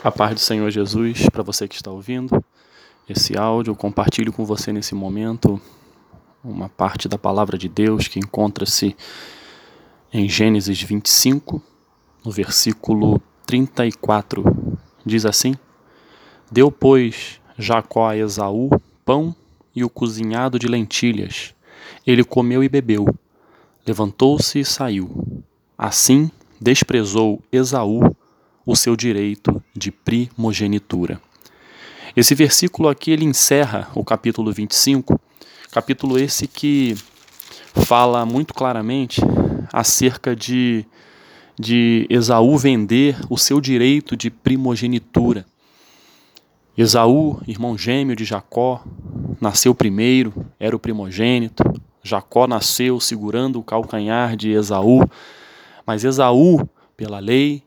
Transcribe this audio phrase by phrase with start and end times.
[0.00, 2.44] A paz do Senhor Jesus para você que está ouvindo
[3.08, 5.60] esse áudio, eu compartilho com você nesse momento
[6.44, 8.96] uma parte da palavra de Deus que encontra-se
[10.12, 11.60] em Gênesis 25,
[12.24, 14.78] no versículo 34.
[15.04, 15.56] Diz assim:
[16.48, 18.70] Deu, pois, Jacó a Esaú
[19.04, 19.34] pão
[19.74, 21.56] e o cozinhado de lentilhas.
[22.06, 23.04] Ele comeu e bebeu.
[23.84, 25.42] Levantou-se e saiu.
[25.76, 26.30] Assim
[26.60, 28.14] desprezou Esaú
[28.68, 31.18] o seu direito de primogenitura.
[32.14, 35.18] Esse versículo aqui ele encerra o capítulo 25,
[35.72, 36.94] capítulo esse que
[37.86, 39.22] fala muito claramente
[39.72, 40.84] acerca de,
[41.58, 45.46] de Esaú vender o seu direito de primogenitura.
[46.76, 48.84] Esaú, irmão gêmeo de Jacó,
[49.40, 51.64] nasceu primeiro, era o primogênito.
[52.02, 55.08] Jacó nasceu segurando o calcanhar de Esaú,
[55.86, 57.62] mas Esaú, pela lei,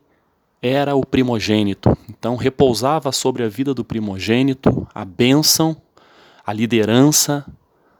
[0.62, 1.96] era o primogênito.
[2.08, 5.76] Então repousava sobre a vida do primogênito a bênção,
[6.46, 7.44] a liderança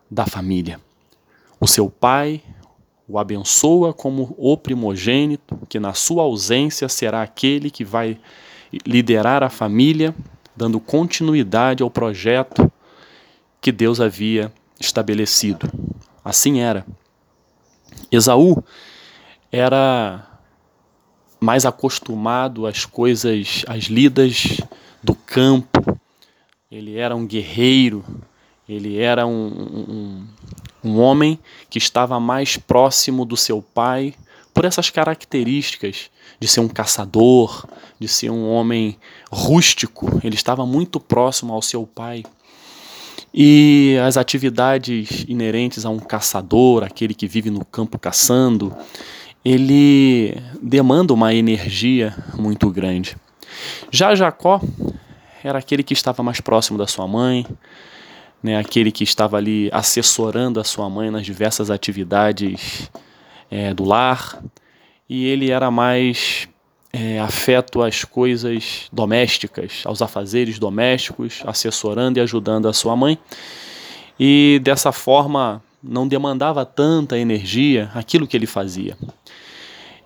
[0.08, 0.80] da família.
[1.60, 2.40] O seu pai
[3.12, 8.18] o abençoa como o primogênito, que na sua ausência será aquele que vai
[8.86, 10.14] liderar a família,
[10.56, 12.72] dando continuidade ao projeto
[13.60, 15.70] que Deus havia estabelecido.
[16.24, 16.86] Assim era.
[18.10, 18.64] Esaú
[19.50, 20.26] era
[21.42, 24.60] mais acostumado às coisas, às lidas
[25.02, 25.98] do campo.
[26.70, 28.04] Ele era um guerreiro,
[28.68, 30.26] ele era um, um,
[30.84, 31.36] um homem
[31.68, 34.14] que estava mais próximo do seu pai
[34.54, 37.66] por essas características de ser um caçador,
[37.98, 38.96] de ser um homem
[39.28, 40.20] rústico.
[40.22, 42.22] Ele estava muito próximo ao seu pai.
[43.34, 48.72] E as atividades inerentes a um caçador, aquele que vive no campo caçando,
[49.44, 53.16] ele demanda uma energia muito grande.
[53.90, 54.60] Já Jacó
[55.42, 57.46] era aquele que estava mais próximo da sua mãe,
[58.42, 62.90] né, aquele que estava ali assessorando a sua mãe nas diversas atividades
[63.50, 64.42] é, do lar,
[65.08, 66.48] e ele era mais
[66.92, 73.18] é, afeto às coisas domésticas, aos afazeres domésticos, assessorando e ajudando a sua mãe.
[74.18, 78.96] E dessa forma não demandava tanta energia aquilo que ele fazia.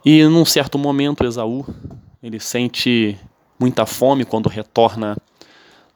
[0.05, 1.67] E num certo momento, Esaú,
[2.23, 3.19] ele sente
[3.59, 5.17] muita fome quando retorna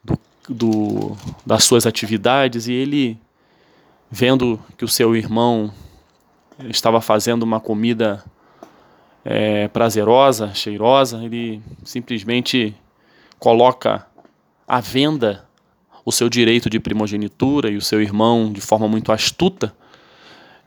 [0.04, 0.18] do,
[0.48, 3.18] do, das suas atividades e ele,
[4.10, 5.72] vendo que o seu irmão
[6.68, 8.24] estava fazendo uma comida
[9.24, 12.74] é, prazerosa, cheirosa, ele simplesmente
[13.38, 14.06] coloca
[14.66, 15.48] à venda
[16.04, 19.74] o seu direito de primogenitura e o seu irmão, de forma muito astuta,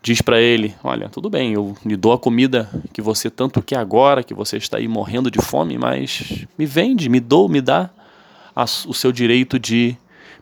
[0.02, 3.78] diz para ele: Olha, tudo bem, eu lhe dou a comida que você tanto quer
[3.78, 7.90] agora, que você está aí morrendo de fome, mas me vende, me dou, me dá
[8.56, 9.98] a, o seu direito de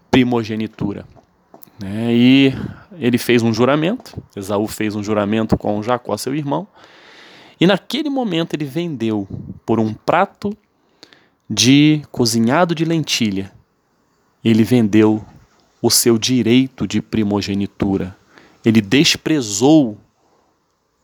[0.10, 1.06] primogenitura.
[1.80, 2.14] Né?
[2.14, 2.54] E
[3.00, 6.68] ele fez um juramento, Esaú fez um juramento com Jacó, seu irmão,
[7.60, 9.28] e naquele momento ele vendeu
[9.66, 10.56] por um prato
[11.50, 13.52] de cozinhado de lentilha,
[14.44, 15.24] ele vendeu
[15.82, 18.16] o seu direito de primogenitura
[18.64, 19.98] ele desprezou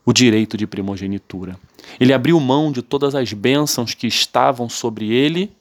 [0.06, 1.60] o direito de primogenitura.
[2.00, 5.52] Ele abriu mão de todas as bênçãos que estavam sobre ele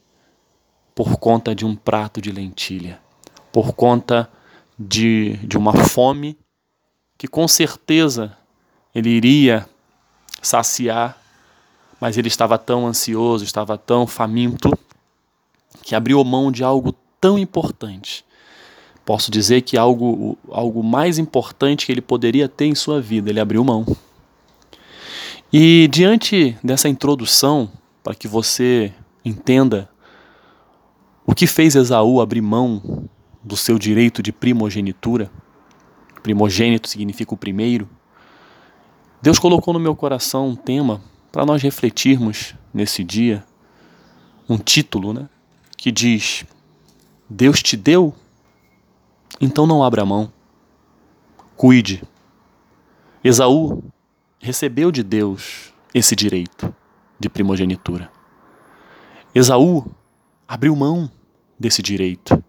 [0.94, 3.00] por conta de um prato de lentilha,
[3.53, 4.31] por conta
[4.78, 6.38] de, de uma fome
[7.19, 8.36] que com certeza
[8.94, 9.69] ele iria
[10.41, 11.19] saciar,
[12.00, 14.70] mas ele estava tão ansioso, estava tão faminto,
[15.82, 16.94] que abriu mão de algo
[17.26, 18.25] tão importante
[19.06, 23.38] Posso dizer que algo, algo mais importante que ele poderia ter em sua vida, ele
[23.38, 23.87] abriu mão.
[25.53, 27.70] E diante dessa introdução,
[28.03, 28.92] para que você
[29.25, 29.88] entenda
[31.25, 33.09] o que fez Esaú abrir mão
[33.44, 35.31] do seu direito de primogenitura,
[36.20, 37.88] primogênito significa o primeiro,
[39.22, 41.00] Deus colocou no meu coração um tema
[41.31, 43.44] para nós refletirmos nesse dia,
[44.48, 45.28] um título, né,
[45.76, 46.45] que diz:
[47.28, 48.14] Deus te deu
[49.40, 50.32] então não abra mão.
[51.56, 52.02] Cuide.
[53.22, 53.82] Esaú
[54.38, 56.74] recebeu de Deus esse direito
[57.18, 58.10] de primogenitura.
[59.34, 59.90] Esaú
[60.46, 61.10] abriu mão
[61.58, 62.42] desse direito.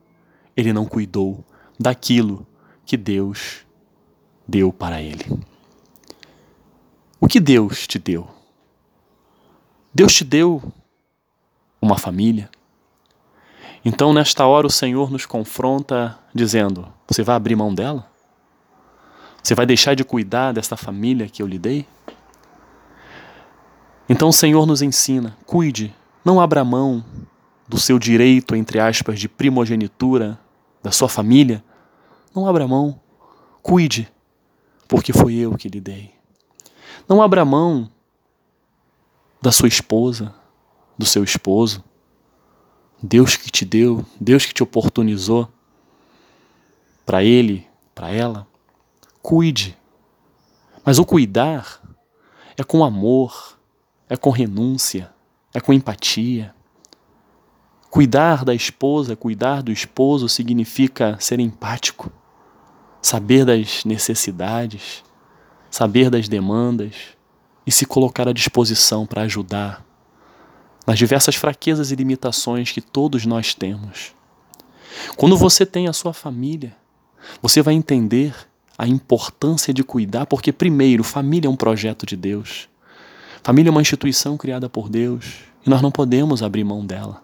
[0.56, 1.44] Ele não cuidou
[1.80, 2.46] daquilo
[2.86, 3.66] que Deus
[4.48, 5.26] deu para ele.
[7.20, 8.28] O que Deus te deu?
[9.94, 10.62] Deus te deu
[11.82, 12.50] uma família,
[13.90, 18.06] então, nesta hora, o Senhor nos confronta dizendo: Você vai abrir mão dela?
[19.42, 21.88] Você vai deixar de cuidar desta família que eu lhe dei?
[24.10, 25.96] Então, o Senhor nos ensina: cuide,
[26.26, 27.02] não abra mão
[27.66, 30.38] do seu direito, entre aspas, de primogenitura
[30.84, 31.64] da sua família,
[32.36, 33.00] não abra mão.
[33.64, 34.12] Cuide,
[34.86, 36.14] porque foi eu que lhe dei.
[37.08, 37.90] Não abra mão
[39.42, 40.36] da sua esposa,
[40.98, 41.82] do seu esposo.
[43.02, 45.48] Deus que te deu, Deus que te oportunizou
[47.06, 48.48] para ele, para ela.
[49.22, 49.78] Cuide.
[50.84, 51.82] Mas o cuidar
[52.58, 53.58] é com amor,
[54.10, 55.12] é com renúncia,
[55.54, 56.54] é com empatia.
[57.90, 62.12] Cuidar da esposa, cuidar do esposo significa ser empático,
[63.02, 65.04] saber das necessidades,
[65.70, 66.96] saber das demandas
[67.66, 69.87] e se colocar à disposição para ajudar
[70.88, 74.16] nas diversas fraquezas e limitações que todos nós temos.
[75.18, 76.74] Quando você tem a sua família,
[77.42, 78.34] você vai entender
[78.78, 82.70] a importância de cuidar, porque, primeiro, família é um projeto de Deus.
[83.44, 87.22] Família é uma instituição criada por Deus e nós não podemos abrir mão dela,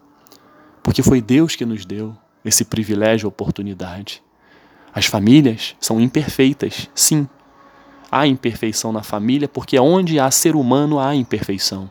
[0.82, 4.22] porque foi Deus que nos deu esse privilégio e oportunidade.
[4.94, 7.28] As famílias são imperfeitas, sim.
[8.12, 11.90] Há imperfeição na família porque onde há ser humano há imperfeição.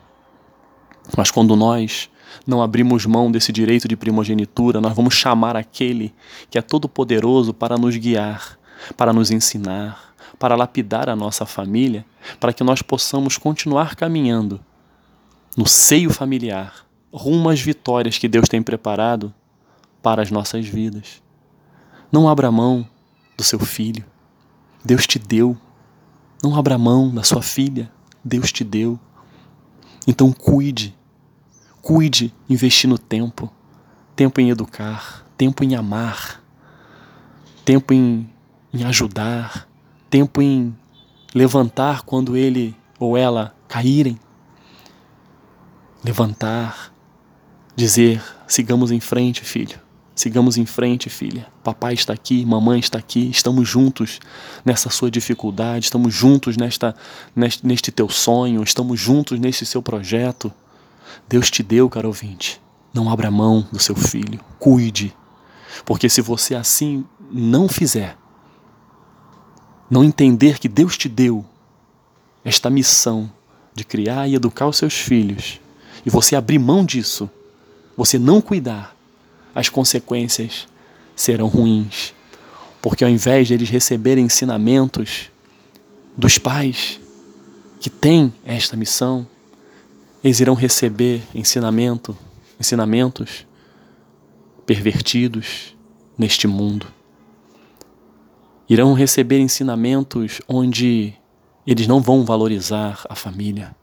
[1.17, 2.09] Mas quando nós
[2.45, 6.13] não abrimos mão desse direito de primogenitura, nós vamos chamar aquele
[6.49, 8.57] que é todo-poderoso para nos guiar,
[8.97, 12.05] para nos ensinar, para lapidar a nossa família,
[12.39, 14.59] para que nós possamos continuar caminhando
[15.55, 19.33] no seio familiar, rumo às vitórias que Deus tem preparado
[20.01, 21.21] para as nossas vidas.
[22.11, 22.87] Não abra mão
[23.37, 24.05] do seu filho.
[24.83, 25.57] Deus te deu.
[26.43, 27.91] Não abra mão da sua filha.
[28.23, 28.99] Deus te deu.
[30.07, 30.95] Então cuide.
[31.81, 33.51] Cuide investindo tempo.
[34.15, 35.25] Tempo em educar.
[35.37, 36.43] Tempo em amar.
[37.65, 38.29] Tempo em,
[38.73, 39.67] em ajudar.
[40.09, 40.75] Tempo em
[41.33, 44.19] levantar quando ele ou ela caírem.
[46.03, 46.93] Levantar.
[47.75, 49.82] Dizer: sigamos em frente, filho.
[50.15, 51.47] Sigamos em frente, filha.
[51.63, 54.19] Papai está aqui, mamãe está aqui, estamos juntos
[54.63, 56.95] nessa sua dificuldade, estamos juntos nesta,
[57.35, 60.53] neste, neste teu sonho, estamos juntos neste seu projeto.
[61.27, 62.61] Deus te deu, caro ouvinte.
[62.93, 65.15] Não abra mão do seu filho, cuide.
[65.83, 68.15] Porque se você assim não fizer,
[69.89, 71.43] não entender que Deus te deu
[72.45, 73.31] esta missão
[73.73, 75.59] de criar e educar os seus filhos,
[76.05, 77.27] e você abrir mão disso,
[77.97, 78.95] você não cuidar,
[79.53, 80.67] as consequências
[81.15, 82.13] serão ruins.
[82.81, 85.31] Porque ao invés de eles receberem ensinamentos
[86.17, 86.99] dos pais
[87.79, 89.25] que têm esta missão,
[90.23, 92.17] eles irão receber ensinamento,
[92.59, 93.45] ensinamentos
[94.65, 95.75] pervertidos
[96.17, 96.87] neste mundo.
[98.69, 101.13] Irão receber ensinamentos onde
[101.65, 103.75] eles não vão valorizar a família,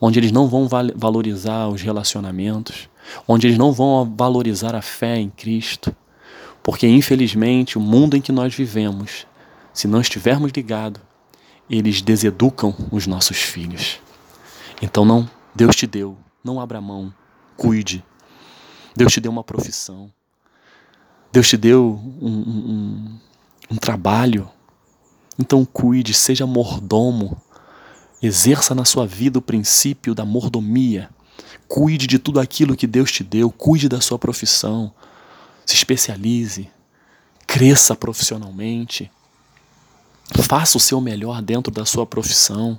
[0.00, 2.89] onde eles não vão valorizar os relacionamentos,
[3.26, 5.94] onde eles não vão valorizar a fé em Cristo,
[6.62, 9.26] porque infelizmente o mundo em que nós vivemos,
[9.72, 11.00] se não estivermos ligados,
[11.68, 14.00] eles deseducam os nossos filhos.
[14.82, 17.12] Então não, Deus te deu, não abra mão,
[17.56, 18.04] cuide.
[18.96, 20.10] Deus te deu uma profissão.
[21.32, 23.18] Deus te deu um, um,
[23.70, 24.48] um trabalho.
[25.38, 27.40] Então cuide, seja mordomo.
[28.22, 31.08] Exerça na sua vida o princípio da mordomia
[31.70, 34.92] Cuide de tudo aquilo que Deus te deu, cuide da sua profissão,
[35.64, 36.68] se especialize,
[37.46, 39.08] cresça profissionalmente,
[40.42, 42.76] faça o seu melhor dentro da sua profissão,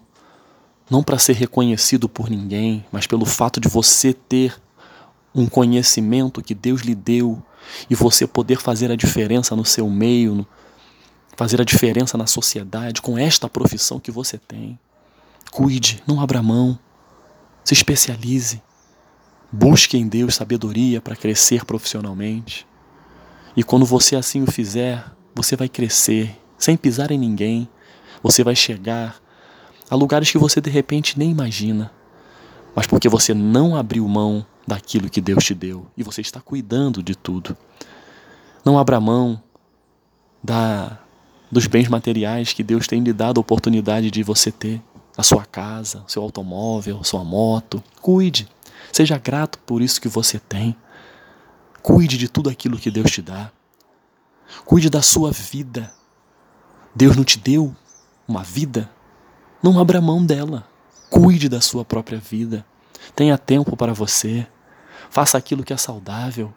[0.90, 4.62] não para ser reconhecido por ninguém, mas pelo fato de você ter
[5.34, 7.42] um conhecimento que Deus lhe deu
[7.90, 10.46] e você poder fazer a diferença no seu meio,
[11.38, 14.78] fazer a diferença na sociedade com esta profissão que você tem.
[15.50, 16.78] Cuide, não abra mão,
[17.64, 18.62] se especialize.
[19.52, 22.66] Busque em Deus sabedoria para crescer profissionalmente.
[23.56, 25.04] E quando você assim o fizer,
[25.36, 27.68] você vai crescer sem pisar em ninguém.
[28.24, 29.22] Você vai chegar
[29.90, 31.92] a lugares que você de repente nem imagina.
[32.74, 37.04] Mas porque você não abriu mão daquilo que Deus te deu e você está cuidando
[37.04, 37.58] de tudo.
[38.64, 39.42] Não abra mão
[40.42, 40.98] da
[41.52, 44.82] dos bens materiais que Deus tem lhe dado a oportunidade de você ter,
[45.18, 47.84] a sua casa, seu automóvel, sua moto.
[48.02, 48.48] Cuide.
[48.92, 50.76] Seja grato por isso que você tem.
[51.82, 53.52] Cuide de tudo aquilo que Deus te dá.
[54.66, 55.92] Cuide da sua vida.
[56.94, 57.76] Deus não te deu
[58.28, 58.90] uma vida?
[59.64, 60.68] Não abra mão dela.
[61.10, 62.66] Cuide da sua própria vida.
[63.16, 64.46] Tenha tempo para você.
[65.10, 66.54] Faça aquilo que é saudável.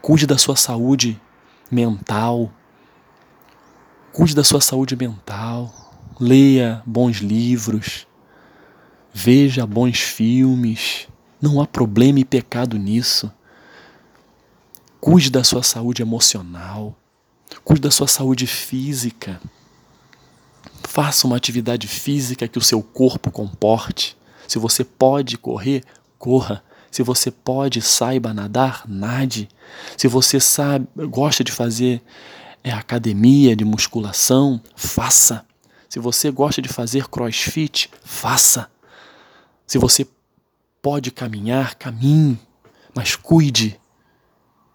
[0.00, 1.20] Cuide da sua saúde
[1.70, 2.50] mental.
[4.12, 5.72] Cuide da sua saúde mental.
[6.18, 8.06] Leia bons livros.
[9.12, 11.08] Veja bons filmes.
[11.40, 13.30] Não há problema e pecado nisso.
[15.00, 16.96] Cuide da sua saúde emocional.
[17.62, 19.40] Cuide da sua saúde física.
[20.82, 24.16] Faça uma atividade física que o seu corpo comporte.
[24.48, 25.84] Se você pode correr,
[26.18, 26.62] corra.
[26.90, 29.48] Se você pode, saiba nadar, nade.
[29.96, 32.00] Se você sabe, gosta de fazer
[32.62, 35.44] é, academia de musculação, faça.
[35.88, 38.70] Se você gosta de fazer crossfit, faça.
[39.66, 40.06] Se você
[40.84, 42.38] pode caminhar, caminhe,
[42.94, 43.80] mas cuide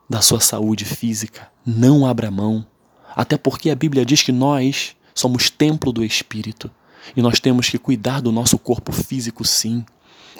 [0.09, 1.47] da sua saúde física.
[1.63, 2.65] Não abra mão.
[3.15, 6.71] Até porque a Bíblia diz que nós somos templo do Espírito
[7.15, 9.85] e nós temos que cuidar do nosso corpo físico, sim.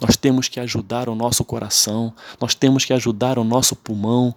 [0.02, 4.36] Nós temos que ajudar o nosso coração, nós temos que ajudar o nosso pulmão.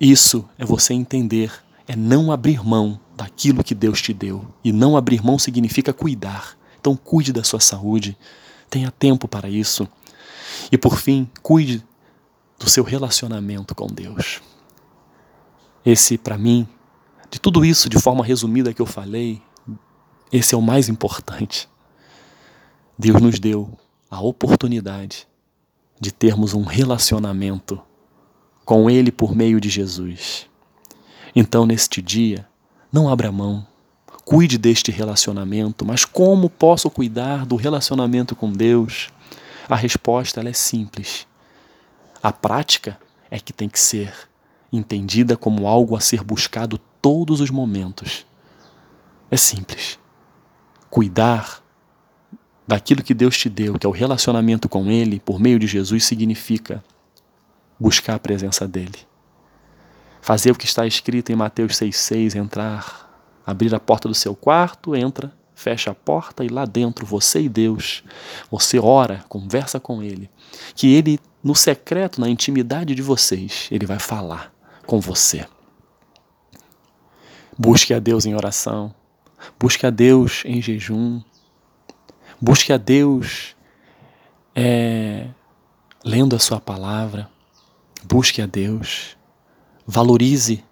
[0.00, 1.52] Isso é você entender,
[1.86, 4.44] é não abrir mão daquilo que Deus te deu.
[4.64, 6.58] E não abrir mão significa cuidar.
[6.80, 8.18] Então, cuide da sua saúde,
[8.68, 9.88] tenha tempo para isso.
[10.74, 11.86] E por fim, cuide
[12.58, 14.42] do seu relacionamento com Deus.
[15.86, 16.66] Esse, para mim,
[17.30, 19.40] de tudo isso, de forma resumida que eu falei,
[20.32, 21.68] esse é o mais importante.
[22.98, 23.78] Deus nos deu
[24.10, 25.28] a oportunidade
[26.00, 27.80] de termos um relacionamento
[28.64, 30.48] com Ele por meio de Jesus.
[31.36, 32.48] Então, neste dia,
[32.92, 33.64] não abra mão,
[34.24, 39.14] cuide deste relacionamento, mas como posso cuidar do relacionamento com Deus?
[39.68, 41.26] A resposta é simples.
[42.22, 42.98] A prática
[43.30, 44.12] é que tem que ser
[44.72, 48.26] entendida como algo a ser buscado todos os momentos.
[49.30, 49.98] É simples.
[50.90, 51.62] Cuidar
[52.66, 56.04] daquilo que Deus te deu, que é o relacionamento com Ele, por meio de Jesus,
[56.04, 56.82] significa
[57.78, 59.06] buscar a presença dEle.
[60.20, 63.10] Fazer o que está escrito em Mateus 6,6, entrar,
[63.44, 67.48] abrir a porta do seu quarto, entra, fecha a porta e lá dentro, você e
[67.48, 68.02] Deus,
[68.50, 70.30] você ora, conversa com Ele,
[70.74, 74.52] que Ele, no secreto, na intimidade de vocês, Ele vai falar
[74.86, 75.46] com você.
[77.56, 78.94] Busque a Deus em oração,
[79.58, 81.22] busque a Deus em jejum,
[82.40, 83.56] Busque a Deus
[84.54, 85.28] é,
[86.04, 87.30] lendo a Sua palavra.
[88.04, 89.16] Busque a Deus.
[89.86, 90.62] Valorize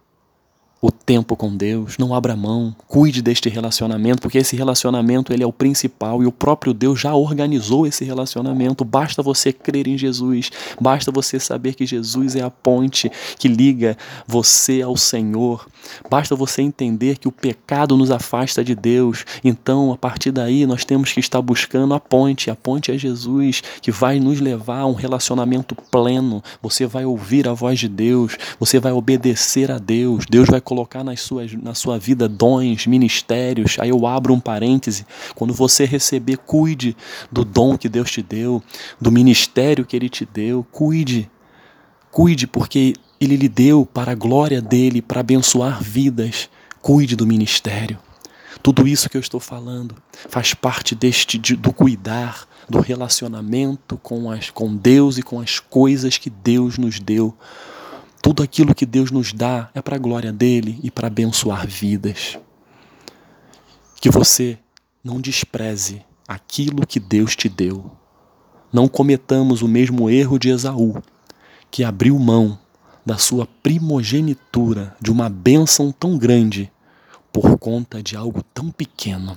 [0.84, 5.46] o tempo com Deus, não abra mão, cuide deste relacionamento, porque esse relacionamento ele é
[5.46, 8.84] o principal e o próprio Deus já organizou esse relacionamento.
[8.84, 13.96] Basta você crer em Jesus, basta você saber que Jesus é a ponte que liga
[14.26, 15.68] você ao Senhor.
[16.10, 19.24] Basta você entender que o pecado nos afasta de Deus.
[19.44, 22.50] Então, a partir daí, nós temos que estar buscando a ponte.
[22.50, 26.42] A ponte é Jesus, que vai nos levar a um relacionamento pleno.
[26.60, 30.24] Você vai ouvir a voz de Deus, você vai obedecer a Deus.
[30.28, 33.76] Deus vai colocar nas suas, na sua vida dons, ministérios.
[33.78, 35.04] Aí eu abro um parêntese.
[35.34, 36.96] Quando você receber, cuide
[37.30, 38.62] do dom que Deus te deu,
[38.98, 40.66] do ministério que Ele te deu.
[40.72, 41.30] Cuide.
[42.10, 46.48] Cuide, porque Ele lhe deu para a glória dele, para abençoar vidas.
[46.80, 47.98] Cuide do ministério.
[48.62, 49.94] Tudo isso que eu estou falando
[50.30, 56.16] faz parte deste do cuidar, do relacionamento com, as, com Deus e com as coisas
[56.16, 57.36] que Deus nos deu
[58.22, 62.38] tudo aquilo que Deus nos dá é para a glória dele e para abençoar vidas.
[64.00, 64.56] Que você
[65.02, 67.90] não despreze aquilo que Deus te deu.
[68.72, 71.02] Não cometamos o mesmo erro de Esaú,
[71.68, 72.56] que abriu mão
[73.04, 76.70] da sua primogenitura, de uma bênção tão grande,
[77.32, 79.36] por conta de algo tão pequeno.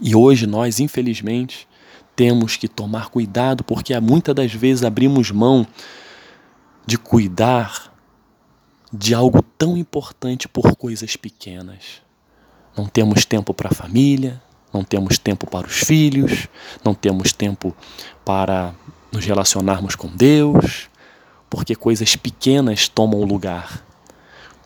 [0.00, 1.66] E hoje nós, infelizmente,
[2.14, 5.66] temos que tomar cuidado porque muitas das vezes abrimos mão
[6.86, 7.92] de cuidar
[8.92, 12.00] de algo tão importante por coisas pequenas.
[12.76, 14.40] Não temos tempo para a família,
[14.72, 16.48] não temos tempo para os filhos,
[16.84, 17.74] não temos tempo
[18.24, 18.74] para
[19.10, 20.88] nos relacionarmos com Deus,
[21.50, 23.84] porque coisas pequenas tomam lugar.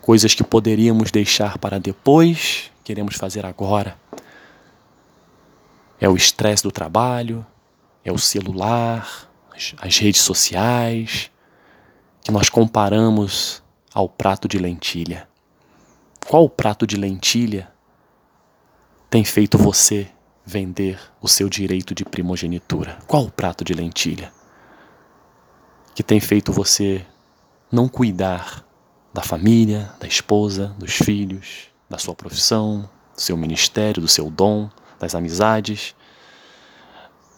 [0.01, 3.97] Coisas que poderíamos deixar para depois, queremos fazer agora.
[5.99, 7.45] É o estresse do trabalho,
[8.03, 9.29] é o celular,
[9.79, 11.31] as redes sociais,
[12.23, 13.61] que nós comparamos
[13.93, 15.27] ao prato de lentilha.
[16.27, 17.71] Qual prato de lentilha
[19.09, 20.07] tem feito você
[20.45, 22.99] vender o seu direito de primogenitura?
[23.07, 24.31] Qual prato de lentilha
[25.93, 27.05] que tem feito você
[27.71, 28.65] não cuidar
[29.13, 34.69] da família, da esposa, dos filhos, da sua profissão, do seu ministério, do seu dom,
[34.99, 35.93] das amizades,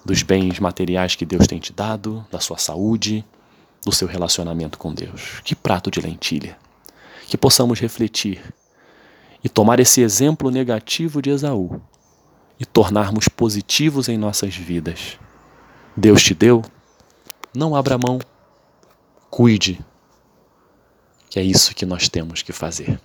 [0.05, 3.25] dos bens materiais que Deus tem te dado, da sua saúde?
[3.85, 5.41] Do seu relacionamento com Deus.
[5.43, 6.57] Que prato de lentilha.
[7.27, 8.41] Que possamos refletir
[9.43, 11.81] e tomar esse exemplo negativo de Esaú
[12.59, 15.19] e tornarmos positivos em nossas vidas.
[15.95, 16.63] Deus te deu?
[17.53, 18.19] Não abra mão.
[19.29, 19.83] Cuide.
[21.29, 22.99] que é isso que nós temos que fazer.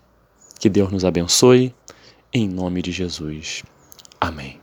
[0.60, 1.74] Que Deus nos abençoe,
[2.32, 3.62] em nome de Jesus.
[4.20, 4.60] Amém.